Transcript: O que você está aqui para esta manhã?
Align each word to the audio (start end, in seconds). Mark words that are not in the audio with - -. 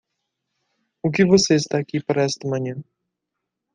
O 1.03 1.11
que 1.11 1.23
você 1.23 1.53
está 1.53 1.77
aqui 1.77 2.03
para 2.03 2.23
esta 2.23 2.47
manhã? 2.47 2.83